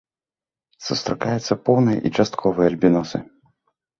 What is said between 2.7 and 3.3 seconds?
альбіносы.